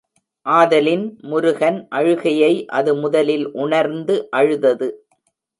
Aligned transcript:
ஆதலின் 0.45 1.03
முருகன் 1.23 1.77
அழுகையை 1.91 2.51
அது 2.71 2.95
முதலில் 2.95 3.47
உணர்ந்து 3.57 4.17
அழுதது. 4.31 4.89